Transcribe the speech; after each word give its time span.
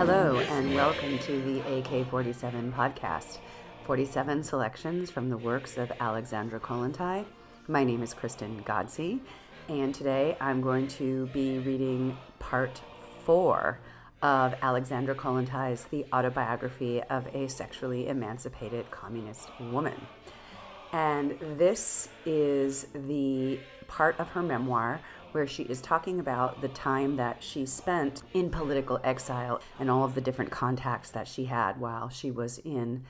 Hello, 0.00 0.38
and 0.38 0.74
welcome 0.74 1.18
to 1.18 1.42
the 1.42 1.60
AK 1.76 2.08
47 2.08 2.72
podcast 2.72 3.36
47 3.84 4.42
selections 4.42 5.10
from 5.10 5.28
the 5.28 5.36
works 5.36 5.76
of 5.76 5.92
Alexandra 6.00 6.58
Kollontai. 6.58 7.26
My 7.68 7.84
name 7.84 8.02
is 8.02 8.14
Kristen 8.14 8.62
Ghodsee, 8.62 9.20
and 9.68 9.94
today 9.94 10.38
I'm 10.40 10.62
going 10.62 10.88
to 10.88 11.26
be 11.34 11.58
reading 11.58 12.16
part 12.38 12.80
four 13.26 13.78
of 14.22 14.54
Alexandra 14.62 15.14
Kollontai's 15.14 15.84
The 15.84 16.06
Autobiography 16.14 17.02
of 17.02 17.26
a 17.34 17.46
Sexually 17.50 18.08
Emancipated 18.08 18.90
Communist 18.90 19.50
Woman. 19.70 20.00
And 20.92 21.38
this 21.58 22.08
is 22.24 22.86
the 22.94 23.60
part 23.86 24.18
of 24.18 24.28
her 24.28 24.42
memoir 24.42 25.02
where 25.32 25.46
she 25.46 25.62
is 25.64 25.80
talking 25.80 26.20
about 26.20 26.60
the 26.60 26.68
time 26.68 27.16
that 27.16 27.42
she 27.42 27.66
spent 27.66 28.22
in 28.34 28.50
political 28.50 29.00
exile 29.04 29.60
and 29.78 29.90
all 29.90 30.04
of 30.04 30.14
the 30.14 30.20
different 30.20 30.50
contacts 30.50 31.10
that 31.10 31.28
she 31.28 31.44
had 31.44 31.80
while 31.80 32.08
she 32.08 32.30
was 32.30 32.58
in 32.58 33.04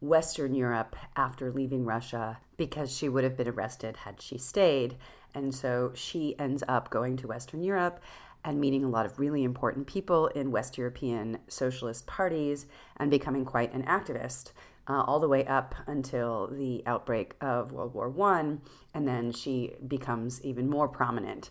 Western 0.00 0.54
Europe 0.54 0.96
after 1.16 1.52
leaving 1.52 1.84
Russia 1.84 2.38
because 2.56 2.94
she 2.94 3.08
would 3.08 3.24
have 3.24 3.36
been 3.36 3.48
arrested 3.48 3.96
had 3.96 4.20
she 4.20 4.38
stayed. 4.38 4.96
And 5.34 5.54
so 5.54 5.92
she 5.94 6.38
ends 6.38 6.64
up 6.66 6.90
going 6.90 7.16
to 7.18 7.28
Western 7.28 7.62
Europe 7.62 8.00
and 8.44 8.60
meeting 8.60 8.84
a 8.84 8.88
lot 8.88 9.06
of 9.06 9.18
really 9.18 9.44
important 9.44 9.86
people 9.86 10.28
in 10.28 10.50
West 10.50 10.78
European 10.78 11.38
socialist 11.48 12.06
parties 12.06 12.66
and 12.96 13.10
becoming 13.10 13.44
quite 13.44 13.72
an 13.74 13.84
activist. 13.84 14.52
Uh, 14.90 15.04
all 15.06 15.20
the 15.20 15.28
way 15.28 15.46
up 15.46 15.76
until 15.86 16.48
the 16.48 16.82
outbreak 16.84 17.36
of 17.40 17.70
World 17.70 17.94
War 17.94 18.12
I, 18.22 18.56
and 18.92 19.06
then 19.06 19.30
she 19.30 19.76
becomes 19.86 20.44
even 20.44 20.68
more 20.68 20.88
prominent. 20.88 21.50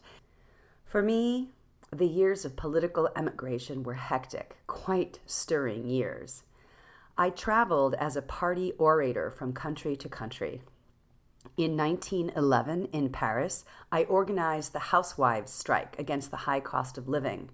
For 0.83 1.01
me, 1.01 1.51
the 1.89 2.05
years 2.05 2.43
of 2.43 2.57
political 2.57 3.07
emigration 3.15 3.83
were 3.83 3.93
hectic, 3.93 4.57
quite 4.67 5.19
stirring 5.25 5.87
years. 5.87 6.43
I 7.17 7.29
traveled 7.29 7.93
as 7.93 8.17
a 8.17 8.21
party 8.21 8.73
orator 8.73 9.31
from 9.31 9.53
country 9.53 9.95
to 9.95 10.09
country. 10.09 10.61
In 11.55 11.77
1911, 11.77 12.89
in 12.91 13.09
Paris, 13.09 13.63
I 13.89 14.03
organized 14.03 14.73
the 14.73 14.79
housewives' 14.79 15.53
strike 15.53 15.97
against 15.97 16.29
the 16.29 16.43
high 16.43 16.59
cost 16.59 16.97
of 16.97 17.07
living. 17.07 17.51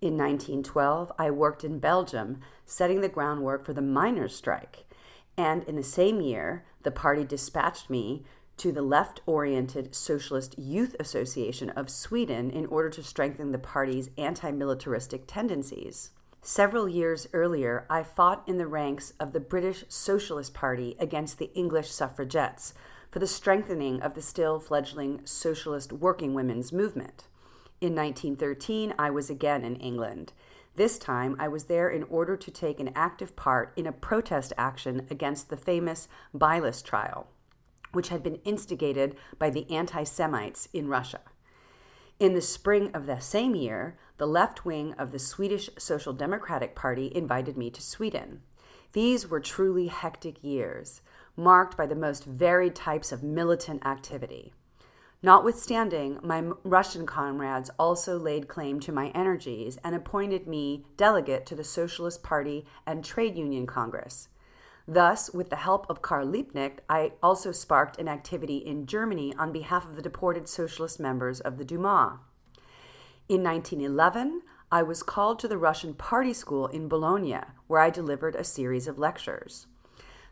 In 0.00 0.16
1912, 0.16 1.12
I 1.16 1.30
worked 1.30 1.62
in 1.62 1.78
Belgium, 1.78 2.40
setting 2.66 3.02
the 3.02 3.08
groundwork 3.08 3.64
for 3.64 3.72
the 3.72 3.80
miners' 3.80 4.34
strike. 4.34 4.84
And 5.38 5.62
in 5.64 5.76
the 5.76 5.84
same 5.84 6.20
year, 6.20 6.64
the 6.82 6.90
party 6.90 7.22
dispatched 7.22 7.88
me 7.88 8.24
to 8.56 8.72
the 8.72 8.82
left 8.82 9.20
oriented 9.24 9.94
Socialist 9.94 10.58
Youth 10.58 10.96
Association 10.98 11.70
of 11.70 11.88
Sweden 11.88 12.50
in 12.50 12.66
order 12.66 12.90
to 12.90 13.04
strengthen 13.04 13.52
the 13.52 13.58
party's 13.58 14.10
anti 14.18 14.50
militaristic 14.50 15.28
tendencies. 15.28 16.10
Several 16.42 16.88
years 16.88 17.28
earlier, 17.32 17.86
I 17.88 18.02
fought 18.02 18.42
in 18.48 18.58
the 18.58 18.66
ranks 18.66 19.12
of 19.20 19.32
the 19.32 19.38
British 19.38 19.84
Socialist 19.88 20.54
Party 20.54 20.96
against 20.98 21.38
the 21.38 21.52
English 21.54 21.92
suffragettes 21.92 22.74
for 23.08 23.20
the 23.20 23.26
strengthening 23.28 24.02
of 24.02 24.14
the 24.14 24.22
still 24.22 24.58
fledgling 24.58 25.20
socialist 25.24 25.92
working 25.92 26.34
women's 26.34 26.72
movement. 26.72 27.28
In 27.80 27.94
1913, 27.94 28.92
I 28.98 29.10
was 29.10 29.30
again 29.30 29.64
in 29.64 29.76
England. 29.76 30.32
This 30.76 30.98
time, 30.98 31.36
I 31.38 31.48
was 31.48 31.64
there 31.64 31.88
in 31.88 32.04
order 32.04 32.36
to 32.36 32.50
take 32.50 32.78
an 32.78 32.92
active 32.94 33.34
part 33.34 33.72
in 33.76 33.86
a 33.86 33.92
protest 33.92 34.52
action 34.56 35.06
against 35.10 35.48
the 35.48 35.56
famous 35.56 36.08
Beilis 36.34 36.82
trial, 36.82 37.26
which 37.92 38.08
had 38.08 38.22
been 38.22 38.40
instigated 38.44 39.16
by 39.38 39.50
the 39.50 39.68
anti 39.70 40.04
Semites 40.04 40.68
in 40.72 40.88
Russia. 40.88 41.20
In 42.20 42.34
the 42.34 42.40
spring 42.40 42.90
of 42.94 43.06
the 43.06 43.20
same 43.20 43.54
year, 43.54 43.96
the 44.16 44.26
left 44.26 44.64
wing 44.64 44.92
of 44.94 45.12
the 45.12 45.18
Swedish 45.18 45.70
Social 45.78 46.12
Democratic 46.12 46.74
Party 46.74 47.12
invited 47.14 47.56
me 47.56 47.70
to 47.70 47.80
Sweden. 47.80 48.42
These 48.92 49.28
were 49.28 49.40
truly 49.40 49.86
hectic 49.86 50.42
years 50.42 51.00
marked 51.36 51.76
by 51.76 51.86
the 51.86 51.94
most 51.94 52.24
varied 52.24 52.74
types 52.74 53.12
of 53.12 53.22
militant 53.22 53.86
activity. 53.86 54.52
Notwithstanding, 55.20 56.20
my 56.22 56.52
Russian 56.62 57.04
comrades 57.04 57.70
also 57.76 58.16
laid 58.16 58.46
claim 58.46 58.78
to 58.80 58.92
my 58.92 59.08
energies 59.08 59.76
and 59.82 59.96
appointed 59.96 60.46
me 60.46 60.84
delegate 60.96 61.44
to 61.46 61.56
the 61.56 61.64
Socialist 61.64 62.22
Party 62.22 62.64
and 62.86 63.04
Trade 63.04 63.36
Union 63.36 63.66
Congress. 63.66 64.28
Thus, 64.86 65.30
with 65.34 65.50
the 65.50 65.56
help 65.56 65.86
of 65.90 66.02
Karl 66.02 66.28
Liebknecht, 66.28 66.78
I 66.88 67.12
also 67.20 67.50
sparked 67.50 67.98
an 67.98 68.06
activity 68.06 68.58
in 68.58 68.86
Germany 68.86 69.34
on 69.36 69.52
behalf 69.52 69.84
of 69.84 69.96
the 69.96 70.02
deported 70.02 70.48
socialist 70.48 71.00
members 71.00 71.40
of 71.40 71.58
the 71.58 71.64
Duma. 71.64 72.20
In 73.28 73.42
1911, 73.42 74.42
I 74.70 74.84
was 74.84 75.02
called 75.02 75.40
to 75.40 75.48
the 75.48 75.58
Russian 75.58 75.94
Party 75.94 76.32
School 76.32 76.68
in 76.68 76.88
Bologna, 76.88 77.40
where 77.66 77.80
I 77.80 77.90
delivered 77.90 78.36
a 78.36 78.44
series 78.44 78.86
of 78.86 78.98
lectures. 78.98 79.66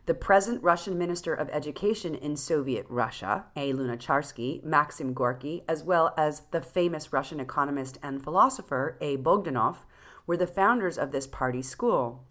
The 0.07 0.13
present 0.13 0.63
Russian 0.63 0.97
Minister 0.97 1.33
of 1.33 1.49
Education 1.49 2.15
in 2.15 2.37
Soviet 2.37 2.85
Russia, 2.87 3.47
A. 3.57 3.73
Lunacharsky, 3.73 4.63
Maxim 4.63 5.13
Gorky, 5.13 5.65
as 5.67 5.83
well 5.83 6.13
as 6.15 6.43
the 6.51 6.61
famous 6.61 7.11
Russian 7.11 7.41
economist 7.41 7.97
and 8.01 8.23
philosopher 8.23 8.97
A. 9.01 9.17
Bogdanov, 9.17 9.79
were 10.25 10.37
the 10.37 10.47
founders 10.47 10.97
of 10.97 11.11
this 11.11 11.27
party 11.27 11.61
school. 11.61 12.23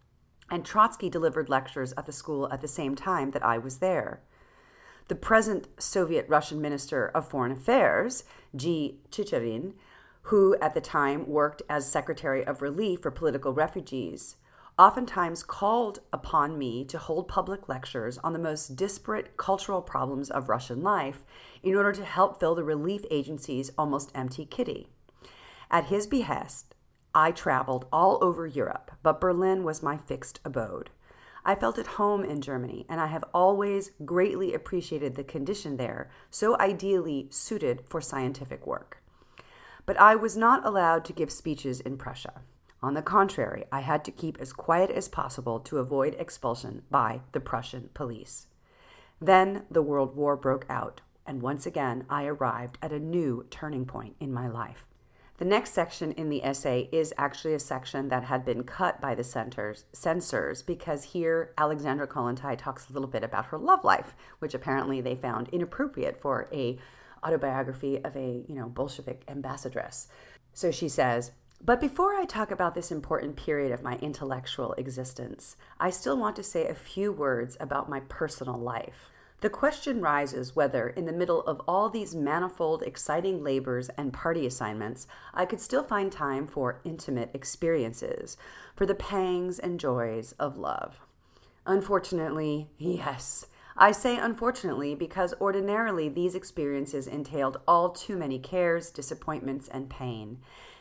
And 0.51 0.65
Trotsky 0.65 1.11
delivered 1.11 1.51
lectures 1.51 1.93
at 1.99 2.07
the 2.07 2.13
school 2.13 2.51
at 2.51 2.63
the 2.63 2.67
same 2.67 2.95
time 2.95 3.33
that 3.33 3.45
I 3.45 3.59
was 3.59 3.77
there. 3.77 4.23
The 5.09 5.15
present 5.15 5.69
Soviet 5.79 6.25
Russian 6.31 6.63
Minister 6.63 7.09
of 7.09 7.29
Foreign 7.29 7.53
Affairs, 7.53 8.25
G. 8.57 9.01
Chicherin, 9.11 9.75
who 10.23 10.57
at 10.63 10.73
the 10.73 10.81
time 10.81 11.29
worked 11.29 11.61
as 11.69 11.87
Secretary 11.87 12.43
of 12.43 12.63
Relief 12.63 13.03
for 13.03 13.11
Political 13.11 13.53
Refugees, 13.53 14.37
oftentimes 14.79 15.43
called 15.43 16.01
upon 16.13 16.59
me 16.59 16.85
to 16.85 16.99
hold 16.99 17.29
public 17.29 17.69
lectures 17.69 18.19
on 18.19 18.33
the 18.33 18.39
most 18.39 18.77
disparate 18.77 19.37
cultural 19.37 19.81
problems 19.81 20.31
of 20.31 20.49
Russian 20.49 20.83
life 20.83 21.25
in 21.63 21.75
order 21.75 21.93
to 21.93 22.05
help 22.05 22.39
fill 22.39 22.55
the 22.55 22.65
relief 22.65 23.05
agency's 23.11 23.71
almost 23.79 24.13
empty 24.15 24.45
kitty. 24.45 24.89
At 25.71 25.87
his 25.87 26.07
behest, 26.07 26.75
I 27.15 27.31
traveled 27.31 27.87
all 27.91 28.19
over 28.23 28.47
Europe, 28.47 28.91
but 29.03 29.21
Berlin 29.21 29.65
was 29.65 29.83
my 29.83 29.97
fixed 29.97 30.41
abode. 30.45 30.91
I 31.47 31.55
felt 31.55 31.79
at 31.79 31.87
home 31.87 32.25
in 32.25 32.43
Germany, 32.43 32.85
and 32.89 33.01
I 33.01 33.07
have 33.07 33.25
always 33.33 33.93
greatly 34.05 34.53
appreciated 34.53 35.15
the 35.15 35.25
condition 35.25 35.77
there, 35.77 36.11
so 36.31 36.59
ideally 36.59 37.29
suited 37.31 37.85
for 37.89 38.01
scientific 38.01 38.67
work. 38.67 38.99
But 39.87 39.99
I 39.99 40.17
was 40.17 40.37
not 40.37 40.67
allowed 40.67 41.05
to 41.07 41.13
give 41.13 41.31
speeches 41.31 41.81
in 41.81 41.97
Prussia. 41.97 42.43
On 42.87 42.95
the 42.95 43.03
contrary, 43.03 43.65
I 43.73 43.81
had 43.81 44.05
to 44.05 44.13
keep 44.13 44.39
as 44.41 44.53
quiet 44.53 44.93
as 44.93 45.09
possible 45.09 45.59
to 45.59 45.79
avoid 45.79 46.15
expulsion 46.21 46.83
by 46.89 47.23
the 47.33 47.41
Prussian 47.41 47.91
police. 47.95 48.47
Then 49.21 49.65
the 49.69 49.83
World 49.83 50.15
War 50.15 50.37
broke 50.37 50.67
out, 50.71 51.01
and 51.27 51.43
once 51.43 51.67
again 51.67 52.07
I 52.09 52.27
arrived 52.27 52.79
at 52.81 52.93
a 52.93 53.01
new 53.01 53.45
turning 53.51 53.87
point 53.87 54.15
in 54.21 54.33
my 54.33 54.47
life. 54.47 54.87
The 55.39 55.45
next 55.45 55.73
section 55.73 56.13
in 56.13 56.29
the 56.29 56.45
essay 56.45 56.89
is 56.93 57.13
actually 57.19 57.55
a 57.55 57.59
section 57.59 58.09
that 58.11 58.23
had 58.23 58.45
been 58.45 58.63
cut 58.63 59.01
by 59.01 59.17
the 59.17 59.25
centers, 59.25 59.87
censors 59.93 60.63
because 60.63 61.03
here 61.03 61.55
Alexandra 61.59 62.07
Kollontai 62.07 62.57
talks 62.57 62.89
a 62.89 62.93
little 62.93 63.09
bit 63.09 63.25
about 63.25 63.47
her 63.47 63.59
love 63.59 63.83
life, 63.83 64.15
which 64.39 64.55
apparently 64.55 65.01
they 65.01 65.17
found 65.17 65.49
inappropriate 65.49 66.21
for 66.21 66.49
a 66.53 66.79
autobiography 67.25 67.97
of 68.05 68.15
a, 68.15 68.45
you 68.47 68.55
know, 68.55 68.69
Bolshevik 68.69 69.25
ambassadress. 69.27 70.07
So 70.53 70.71
she 70.71 70.89
says, 70.89 71.33
but 71.65 71.81
before 71.81 72.15
I 72.15 72.25
talk 72.25 72.51
about 72.51 72.75
this 72.75 72.93
important 72.93 73.37
period 73.37 73.73
of 73.73 73.83
my 73.83 73.97
intellectual 73.97 74.73
existence, 74.75 75.57
I 75.81 75.91
still 75.91 76.17
want 76.17 76.37
to 76.37 76.43
say 76.43 76.69
a 76.69 76.75
few 76.75 77.11
words 77.11 77.57
about 77.59 77.89
my 77.89 78.01
personal 78.01 78.59
life. 78.59 79.11
The 79.41 79.51
question 79.51 80.01
rises 80.01 80.57
whether, 80.57 80.89
in 80.89 81.05
the 81.05 81.13
middle 81.13 81.43
of 81.43 81.61
all 81.69 81.91
these 81.91 82.15
manifold, 82.15 82.83
exciting 82.83 83.45
labors 83.45 83.89
and 83.91 84.13
party 84.13 84.47
assignments, 84.47 85.07
I 85.35 85.45
could 85.45 85.61
still 85.61 85.83
find 85.83 86.11
time 86.11 86.47
for 86.47 86.81
intimate 86.85 87.31
experiences, 87.35 88.37
for 88.75 88.87
the 88.87 88.95
pangs 88.95 89.59
and 89.59 89.79
joys 89.79 90.33
of 90.39 90.57
love. 90.57 91.01
Unfortunately, 91.67 92.71
yes. 92.79 93.47
I 93.77 93.93
say 93.93 94.17
unfortunately 94.17 94.95
because 94.95 95.35
ordinarily 95.39 96.09
these 96.09 96.35
experiences 96.35 97.07
entailed 97.07 97.61
all 97.69 97.91
too 97.91 98.17
many 98.17 98.39
cares, 98.39 98.91
disappointments, 98.91 99.69
and 99.69 99.91
pain 99.91 100.39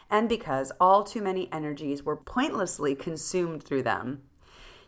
and 0.10 0.30
because 0.30 0.72
all 0.80 1.04
too 1.04 1.22
many 1.22 1.52
energies 1.52 2.04
were 2.04 2.16
pointlessly 2.16 2.96
consumed 2.96 3.64
through 3.64 3.84
them. 3.84 4.22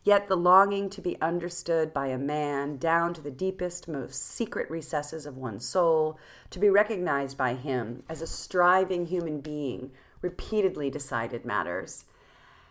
Yet 0.04 0.30
the 0.30 0.38
longing 0.38 0.90
to 0.92 1.02
be 1.02 1.20
understood 1.22 1.94
by 1.94 2.08
a 2.08 2.18
man 2.18 2.78
down 2.78 3.14
to 3.16 3.22
the 3.22 3.30
deepest, 3.30 3.90
most 3.90 4.24
secret 4.24 4.70
recesses 4.70 5.26
of 5.26 5.36
one's 5.36 5.66
soul, 5.66 6.18
to 6.52 6.60
be 6.60 6.70
recognized 6.70 7.38
by 7.38 7.56
him 7.56 8.04
as 8.08 8.22
a 8.22 8.28
striving 8.28 9.08
human 9.08 9.42
being, 9.42 9.92
repeatedly 10.22 10.90
decided 10.90 11.44
matters. 11.44 12.06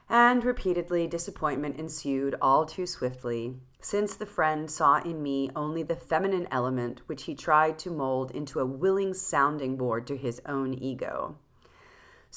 And 0.09 0.45
repeatedly 0.45 1.07
disappointment 1.09 1.79
ensued 1.79 2.37
all 2.41 2.65
too 2.65 2.87
swiftly, 2.87 3.61
since 3.81 4.15
the 4.15 4.25
friend 4.25 4.71
saw 4.71 5.03
in 5.03 5.23
me 5.23 5.51
only 5.55 5.83
the 5.83 5.95
feminine 5.95 6.49
element 6.51 7.03
which 7.07 7.25
he 7.25 7.35
tried 7.35 7.79
to 7.81 7.91
mold 7.91 8.31
into 8.31 8.61
a 8.61 8.65
willing 8.65 9.13
sounding 9.13 9.77
board 9.77 10.07
to 10.07 10.17
his 10.17 10.41
own 10.47 10.73
ego. 10.75 11.37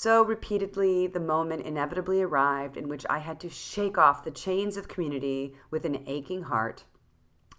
So 0.02 0.24
repeatedly, 0.24 1.08
the 1.08 1.20
moment 1.20 1.66
inevitably 1.66 2.22
arrived 2.22 2.78
in 2.78 2.88
which 2.88 3.06
I 3.10 3.18
had 3.18 3.38
to 3.42 3.50
shake 3.50 3.98
off 3.98 4.24
the 4.24 4.32
chains 4.32 4.78
of 4.78 4.88
community 4.88 5.58
with 5.72 5.84
an 5.84 6.06
aching 6.08 6.44
heart, 6.44 6.86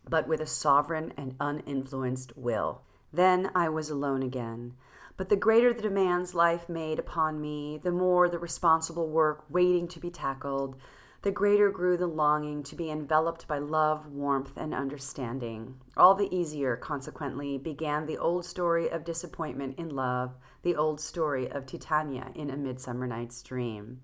but 0.09 0.27
with 0.27 0.41
a 0.41 0.47
sovereign 0.47 1.13
and 1.19 1.37
uninfluenced 1.39 2.35
will. 2.39 2.81
Then 3.13 3.51
I 3.55 3.69
was 3.69 3.91
alone 3.91 4.23
again. 4.23 4.73
But 5.19 5.29
the 5.29 5.37
greater 5.37 5.75
the 5.75 5.83
demands 5.83 6.35
life 6.35 6.67
made 6.67 6.99
upon 6.99 7.43
me, 7.43 7.77
the 7.77 7.93
more 7.93 8.27
the 8.27 8.39
responsible 8.39 9.11
work 9.11 9.45
waiting 9.51 9.87
to 9.89 10.01
be 10.01 10.09
tackled, 10.09 10.77
the 11.23 11.31
greater 11.31 11.71
grew 11.71 11.97
the 11.99 12.07
longing 12.07 12.63
to 12.63 12.75
be 12.75 12.91
enveloped 12.91 13.47
by 13.47 13.59
love, 13.59 14.07
warmth, 14.07 14.57
and 14.57 14.73
understanding. 14.73 15.75
All 15.97 16.15
the 16.15 16.35
easier, 16.35 16.77
consequently, 16.77 17.59
began 17.59 18.07
the 18.07 18.17
old 18.17 18.47
story 18.47 18.89
of 18.91 19.05
disappointment 19.05 19.79
in 19.79 19.91
love, 19.91 20.35
the 20.63 20.77
old 20.77 21.01
story 21.01 21.51
of 21.51 21.67
Titania 21.67 22.31
in 22.35 22.49
A 22.49 22.57
Midsummer 22.57 23.07
Night's 23.07 23.43
Dream. 23.43 24.01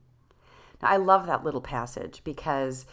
Now, 0.83 0.89
I 0.89 0.99
love 0.99 1.27
that 1.27 1.43
little 1.43 1.63
passage 1.63 2.23
because 2.23 2.85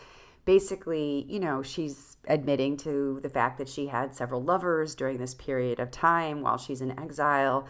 basically, 0.45 1.25
you 1.27 1.39
know, 1.41 1.61
she's 1.61 2.15
admitting 2.27 2.77
to 2.77 3.19
the 3.21 3.29
fact 3.29 3.57
that 3.57 3.67
she 3.67 3.87
had 3.87 4.15
several 4.15 4.41
lovers 4.41 4.95
during 4.95 5.17
this 5.17 5.33
period 5.33 5.79
of 5.79 5.91
time 5.91 6.41
while 6.41 6.57
she's 6.57 6.81
in 6.81 6.97
exile 6.97 7.67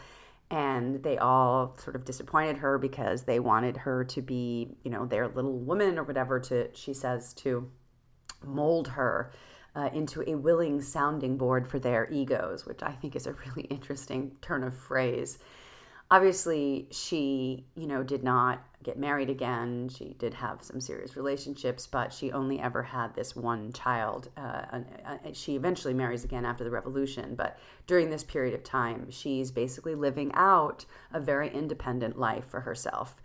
and 0.49 1.01
they 1.03 1.17
all 1.17 1.75
sort 1.77 1.95
of 1.95 2.05
disappointed 2.05 2.57
her 2.57 2.77
because 2.77 3.23
they 3.23 3.39
wanted 3.39 3.77
her 3.77 4.03
to 4.05 4.21
be, 4.21 4.75
you 4.83 4.91
know, 4.91 5.05
their 5.05 5.27
little 5.27 5.57
woman 5.57 5.97
or 5.97 6.03
whatever 6.03 6.39
to 6.39 6.69
she 6.75 6.93
says 6.93 7.33
to 7.33 7.69
mold 8.45 8.87
her 8.89 9.31
uh, 9.75 9.89
into 9.93 10.27
a 10.29 10.35
willing 10.35 10.81
sounding 10.81 11.37
board 11.37 11.67
for 11.67 11.79
their 11.79 12.11
egos, 12.11 12.65
which 12.65 12.83
I 12.83 12.91
think 12.91 13.15
is 13.15 13.25
a 13.25 13.33
really 13.33 13.63
interesting 13.63 14.35
turn 14.41 14.63
of 14.63 14.75
phrase 14.75 15.39
obviously 16.13 16.87
she 16.91 17.65
you 17.75 17.87
know 17.87 18.03
did 18.03 18.23
not 18.23 18.63
get 18.83 18.99
married 18.99 19.31
again 19.31 19.89
she 19.89 20.15
did 20.19 20.31
have 20.31 20.61
some 20.61 20.79
serious 20.79 21.15
relationships 21.15 21.87
but 21.87 22.13
she 22.13 22.31
only 22.31 22.59
ever 22.59 22.83
had 22.83 23.15
this 23.15 23.35
one 23.35 23.73
child 23.73 24.29
uh, 24.37 24.79
she 25.31 25.55
eventually 25.55 25.93
marries 25.93 26.23
again 26.23 26.45
after 26.45 26.63
the 26.63 26.69
revolution 26.69 27.33
but 27.33 27.57
during 27.87 28.11
this 28.11 28.23
period 28.23 28.53
of 28.53 28.63
time 28.63 29.09
she's 29.09 29.49
basically 29.49 29.95
living 29.95 30.31
out 30.35 30.85
a 31.13 31.19
very 31.19 31.49
independent 31.49 32.19
life 32.19 32.45
for 32.45 32.59
herself 32.59 33.19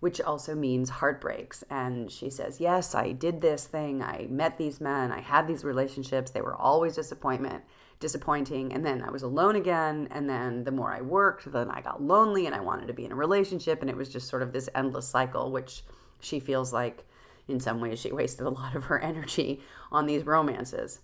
which 0.00 0.20
also 0.20 0.52
means 0.52 0.90
heartbreaks. 0.90 1.62
And 1.70 2.10
she 2.10 2.28
says, 2.28 2.60
Yes, 2.60 2.92
I 2.92 3.12
did 3.12 3.40
this 3.40 3.68
thing. 3.68 4.02
I 4.02 4.26
met 4.28 4.58
these 4.58 4.80
men. 4.80 5.12
I 5.12 5.20
had 5.20 5.46
these 5.46 5.62
relationships. 5.62 6.32
They 6.32 6.40
were 6.40 6.56
always 6.56 6.96
disappointment 6.96 7.62
disappointing. 8.02 8.74
And 8.74 8.84
then 8.84 9.02
I 9.02 9.10
was 9.10 9.22
alone 9.22 9.56
again. 9.56 10.08
And 10.10 10.28
then 10.28 10.64
the 10.64 10.70
more 10.70 10.92
I 10.92 11.00
worked, 11.00 11.50
then 11.50 11.70
I 11.70 11.80
got 11.80 12.02
lonely 12.02 12.44
and 12.44 12.54
I 12.54 12.60
wanted 12.60 12.88
to 12.88 12.92
be 12.92 13.06
in 13.06 13.12
a 13.12 13.16
relationship. 13.16 13.80
And 13.80 13.88
it 13.88 13.96
was 13.96 14.10
just 14.10 14.28
sort 14.28 14.42
of 14.42 14.52
this 14.52 14.68
endless 14.74 15.08
cycle, 15.08 15.50
which 15.50 15.84
she 16.20 16.38
feels 16.38 16.72
like 16.72 17.06
in 17.48 17.58
some 17.58 17.80
ways 17.80 17.98
she 17.98 18.12
wasted 18.20 18.46
a 18.46 18.50
lot 18.50 18.76
of 18.76 18.84
her 18.84 18.98
energy 18.98 19.62
on 19.90 20.04
these 20.04 20.26
romances. 20.26 21.00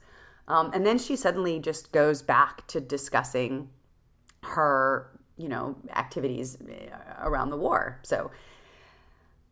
Um, 0.48 0.70
and 0.74 0.84
then 0.84 0.98
she 0.98 1.16
suddenly 1.16 1.58
just 1.58 1.92
goes 1.92 2.20
back 2.20 2.66
to 2.68 2.80
discussing 2.80 3.68
her, 4.42 5.10
you 5.36 5.48
know, 5.48 5.76
activities 5.94 6.58
eh, 6.68 6.88
around 7.20 7.50
the 7.50 7.56
war. 7.56 8.00
So 8.02 8.30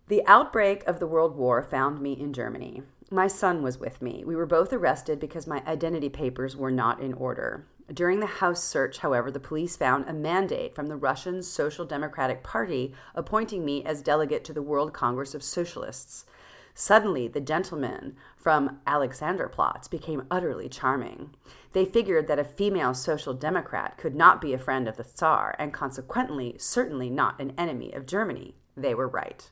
the 0.09 0.23
outbreak 0.27 0.85
of 0.87 0.99
the 0.99 1.07
World 1.07 1.37
War 1.37 1.63
found 1.63 2.01
me 2.01 2.13
in 2.13 2.33
Germany. 2.33 2.83
My 3.11 3.29
son 3.29 3.63
was 3.63 3.79
with 3.79 4.03
me. 4.03 4.25
We 4.27 4.35
were 4.35 4.47
both 4.47 4.73
arrested 4.73 5.21
because 5.21 5.47
my 5.47 5.63
identity 5.65 6.09
papers 6.09 6.57
were 6.57 6.73
not 6.73 7.01
in 7.01 7.13
order. 7.13 7.65
During 7.93 8.19
the 8.19 8.27
house 8.27 8.65
search, 8.65 8.99
however, 8.99 9.31
the 9.31 9.39
police 9.39 9.77
found 9.77 10.09
a 10.09 10.13
mandate 10.13 10.75
from 10.75 10.89
the 10.89 10.97
Russian 10.97 11.41
Social 11.45 11.85
Democratic 11.85 12.43
Party 12.43 12.95
appointing 13.15 13.65
me 13.65 13.85
as 13.85 14.03
delegate 14.03 14.43
to 14.47 14.53
the 14.53 14.63
World 14.63 14.93
Congress 14.93 15.37
of 15.37 15.45
Socialists. 15.45 16.27
Suddenly, 16.75 17.29
the 17.29 17.41
gentlemen 17.41 18.17
from 18.37 18.81
Alexanderplatz 18.89 19.89
became 19.89 20.27
utterly 20.29 20.69
charming. 20.69 21.31
They 21.75 21.85
figured 21.85 22.27
that 22.27 22.41
a 22.41 22.45
female 22.45 22.93
social 22.93 23.35
democrat 23.35 23.99
could 23.99 24.17
not 24.17 24.41
be 24.41 24.53
a 24.53 24.59
friend 24.59 24.89
of 24.89 24.97
the 24.97 25.05
Tsar, 25.05 25.55
and 25.61 25.73
consequently, 25.73 26.57
certainly 26.59 27.09
not 27.09 27.41
an 27.41 27.53
enemy 27.57 27.93
of 27.93 28.05
Germany. 28.05 28.57
They 28.77 28.97
were 28.97 29.07
right. 29.07 29.49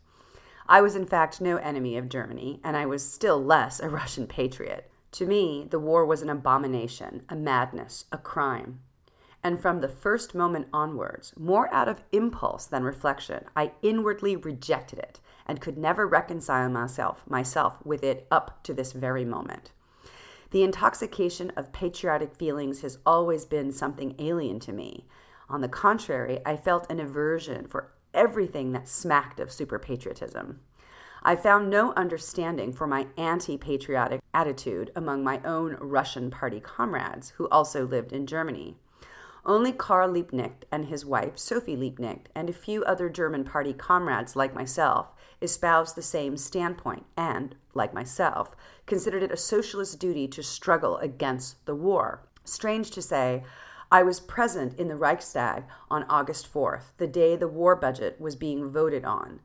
I 0.67 0.81
was, 0.81 0.97
in 0.97 1.07
fact, 1.07 1.41
no 1.41 1.57
enemy 1.59 1.97
of 1.97 2.09
Germany, 2.09 2.61
and 2.65 2.77
I 2.77 2.87
was 2.87 3.05
still 3.05 3.43
less 3.43 3.81
a 3.81 3.89
Russian 4.01 4.27
patriot. 4.27 4.91
To 5.13 5.27
me, 5.27 5.67
the 5.71 5.79
war 5.79 6.05
was 6.05 6.23
an 6.23 6.31
abomination, 6.31 7.23
a 7.29 7.37
madness, 7.37 8.07
a 8.11 8.19
crime. 8.19 8.81
And 9.43 9.61
from 9.61 9.81
the 9.81 9.89
first 9.89 10.35
moment 10.35 10.69
onwards, 10.73 11.35
more 11.37 11.73
out 11.73 11.87
of 11.87 12.03
impulse 12.13 12.65
than 12.65 12.83
reflection, 12.83 13.45
I 13.55 13.73
inwardly 13.83 14.37
rejected 14.37 14.99
it 14.99 15.21
and 15.47 15.61
could 15.61 15.77
never 15.77 16.07
reconcile 16.07 16.71
myself, 16.71 17.23
myself 17.29 17.77
with 17.85 18.03
it 18.03 18.27
up 18.31 18.63
to 18.65 18.73
this 18.73 18.93
very 18.93 19.25
moment. 19.25 19.71
The 20.51 20.63
intoxication 20.63 21.51
of 21.57 21.73
patriotic 21.73 22.35
feelings 22.35 22.81
has 22.81 22.99
always 23.05 23.45
been 23.45 23.71
something 23.71 24.15
alien 24.19 24.61
to 24.61 24.73
me. 24.73 25.07
On 25.49 25.61
the 25.61 25.69
contrary, 25.69 26.41
I 26.47 26.57
felt 26.57 26.91
an 26.91 27.01
aversion 27.01 27.67
for 27.67 27.93
everything 28.15 28.73
that 28.73 28.89
smacked 28.89 29.41
of 29.41 29.53
super 29.53 29.79
patriotism. 29.79 30.61
I 31.23 31.37
found 31.37 31.71
no 31.71 31.93
understanding 31.95 32.73
for 32.73 32.87
my 32.87 33.07
anti 33.17 33.57
patriotic 33.57 34.21
attitude 34.35 34.91
among 34.95 35.25
my 35.25 35.41
own 35.45 35.77
Russian 35.81 36.31
party 36.31 36.61
comrades 36.61 37.31
who 37.37 37.49
also 37.49 37.87
lived 37.87 38.13
in 38.13 38.27
Germany. 38.27 38.77
Only 39.47 39.73
Karl 39.73 40.11
Liebknecht 40.11 40.65
and 40.71 40.87
his 40.87 41.05
wife, 41.05 41.39
Sophie 41.39 41.77
Liebknecht, 41.77 42.27
and 42.35 42.49
a 42.49 42.55
few 42.55 42.83
other 42.85 43.09
German 43.11 43.45
party 43.45 43.73
comrades 43.73 44.37
like 44.37 44.55
myself 44.55 45.13
espoused 45.43 45.97
the 45.97 46.03
same 46.03 46.37
standpoint 46.37 47.05
and, 47.17 47.55
like 47.75 47.93
myself, 47.93 48.57
considered 48.87 49.23
it 49.23 49.33
a 49.33 49.37
socialist 49.37 49.99
duty 49.99 50.29
to 50.29 50.43
struggle 50.43 50.97
against 50.99 51.65
the 51.67 51.75
war. 51.75 52.23
Strange 52.45 52.91
to 52.91 53.03
say, 53.03 53.43
I 53.91 54.03
was 54.03 54.21
present 54.21 54.79
in 54.79 54.89
the 54.89 54.97
Reichstag 54.97 55.65
on 55.91 56.05
August 56.05 56.53
4th, 56.53 56.93
the 56.97 57.07
day 57.07 57.37
the 57.37 57.49
war 57.49 57.77
budget 57.77 58.21
was 58.21 58.37
being 58.37 58.71
voted 58.71 59.05
on. 59.05 59.41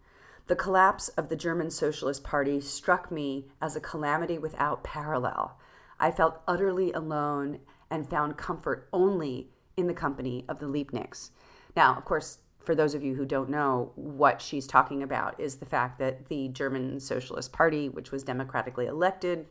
The 0.48 0.56
collapse 0.56 1.10
of 1.10 1.30
the 1.30 1.36
German 1.36 1.70
Socialist 1.70 2.24
Party 2.24 2.60
struck 2.60 3.12
me 3.12 3.46
as 3.62 3.76
a 3.76 3.82
calamity 3.82 4.40
without 4.40 4.84
parallel. 4.84 5.60
I 6.00 6.12
felt 6.12 6.42
utterly 6.48 6.92
alone 6.92 7.60
and 7.92 8.10
found 8.10 8.38
comfort 8.38 8.88
only 8.92 9.52
in 9.78 9.88
the 9.88 9.94
company 9.94 10.46
of 10.50 10.60
the 10.60 10.66
Liebknechts. 10.66 11.30
Now, 11.76 11.96
of 11.96 12.06
course, 12.06 12.40
for 12.60 12.76
those 12.76 12.94
of 12.94 13.04
you 13.04 13.16
who 13.16 13.26
don't 13.26 13.50
know, 13.50 13.92
what 13.96 14.42
she's 14.42 14.68
talking 14.68 15.04
about 15.04 15.40
is 15.40 15.58
the 15.58 15.66
fact 15.66 16.00
that 16.00 16.28
the 16.28 16.50
German 16.50 17.00
Socialist 17.00 17.52
Party, 17.52 17.90
which 17.90 18.12
was 18.12 18.24
democratically 18.24 18.86
elected, 18.86 19.46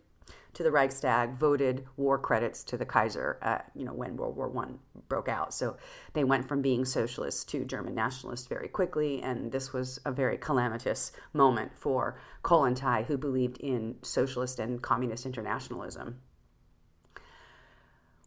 to 0.54 0.62
the 0.62 0.70
Reichstag 0.70 1.34
voted 1.34 1.86
war 1.96 2.18
credits 2.18 2.64
to 2.64 2.76
the 2.76 2.84
Kaiser, 2.84 3.38
uh, 3.42 3.58
you 3.74 3.84
know, 3.84 3.92
when 3.92 4.16
World 4.16 4.36
War 4.36 4.48
One 4.48 4.78
broke 5.08 5.28
out. 5.28 5.54
So 5.54 5.76
they 6.14 6.24
went 6.24 6.48
from 6.48 6.62
being 6.62 6.84
socialists 6.84 7.44
to 7.44 7.64
German 7.64 7.94
nationalists 7.94 8.46
very 8.46 8.68
quickly, 8.68 9.22
and 9.22 9.52
this 9.52 9.72
was 9.72 10.00
a 10.04 10.12
very 10.12 10.36
calamitous 10.36 11.12
moment 11.32 11.72
for 11.76 12.18
Kollontai, 12.42 13.04
who 13.04 13.16
believed 13.16 13.58
in 13.58 13.96
socialist 14.02 14.58
and 14.58 14.82
communist 14.82 15.26
internationalism. 15.26 16.20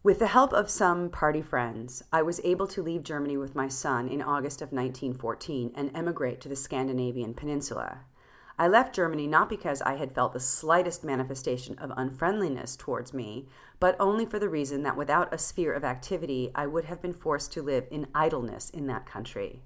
With 0.03 0.17
the 0.17 0.27
help 0.27 0.51
of 0.51 0.67
some 0.67 1.09
party 1.09 1.43
friends, 1.43 2.01
I 2.11 2.23
was 2.23 2.41
able 2.43 2.65
to 2.69 2.81
leave 2.81 3.03
Germany 3.03 3.37
with 3.37 3.55
my 3.55 3.67
son 3.67 4.07
in 4.07 4.23
August 4.23 4.63
of 4.63 4.71
1914 4.71 5.73
and 5.75 5.91
emigrate 5.93 6.41
to 6.41 6.49
the 6.49 6.55
Scandinavian 6.55 7.35
peninsula. 7.35 7.99
I 8.59 8.67
left 8.67 8.93
Germany 8.95 9.27
not 9.27 9.49
because 9.49 9.81
I 9.81 9.95
had 9.95 10.13
felt 10.13 10.33
the 10.33 10.39
slightest 10.39 11.03
manifestation 11.03 11.77
of 11.79 11.91
unfriendliness 11.95 12.75
towards 12.75 13.13
me, 13.13 13.47
but 13.79 13.95
only 13.99 14.25
for 14.25 14.39
the 14.39 14.49
reason 14.49 14.83
that 14.83 14.97
without 14.97 15.33
a 15.33 15.37
sphere 15.37 15.73
of 15.73 15.83
activity 15.83 16.51
I 16.53 16.67
would 16.67 16.85
have 16.85 17.01
been 17.01 17.13
forced 17.13 17.51
to 17.53 17.61
live 17.61 17.87
in 17.89 18.07
idleness 18.13 18.69
in 18.69 18.87
that 18.87 19.05
country. 19.05 19.61